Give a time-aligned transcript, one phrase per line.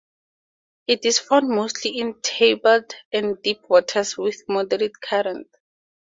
[0.87, 5.45] It is found mostly in turbid and deep waters with moderate current.